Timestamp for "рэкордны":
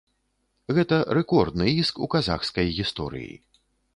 1.17-1.67